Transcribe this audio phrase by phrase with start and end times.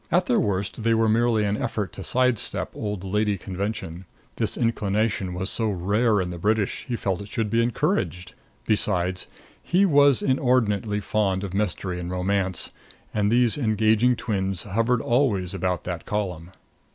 [0.11, 4.05] At their worst they were merely an effort to side step old Lady Convention;
[4.37, 8.33] this inclination was so rare in the British, he felt it should be encouraged.
[8.65, 9.27] Besides,
[9.61, 12.71] he was inordinately fond of mystery and romance,
[13.13, 16.49] and these engaging twins hovered always about that column.